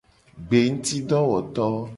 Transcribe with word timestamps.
Gbengutidowoto. 0.47 1.65